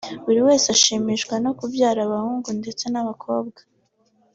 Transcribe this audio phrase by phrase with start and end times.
[0.25, 3.59] buri wese ashimishwa no kubyara bahungu ndetse n'abakobwa